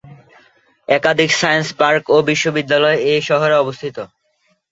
[0.87, 3.97] একাধিক science park ও বিশ্ববিদ্যালয়য় এই শহরে অবস্থিত।